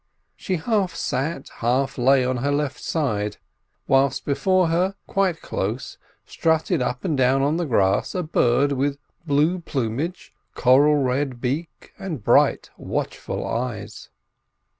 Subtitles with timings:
[0.35, 3.37] She half sat, half lay on her left side;
[3.87, 8.97] whilst before her, quite close, strutted up and down on the grass, a bird, with
[9.27, 14.09] blue plumage, coral red beak, and bright, watchful eyes.